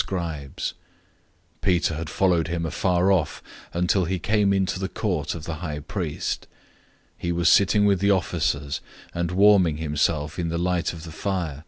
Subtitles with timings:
[0.00, 0.72] 014:054
[1.60, 3.42] Peter had followed him from a distance,
[3.74, 6.46] until he came into the court of the high priest.
[7.18, 8.80] He was sitting with the officers,
[9.12, 11.64] and warming himself in the light of the fire.